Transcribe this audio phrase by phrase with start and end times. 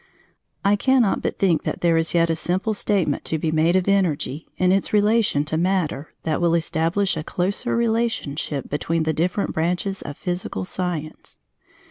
[0.65, 3.87] I cannot but think that there is yet a simple statement to be made of
[3.87, 9.53] Energy in its relation to Matter that will establish a closer relationship between the different
[9.53, 11.37] branches of physical science.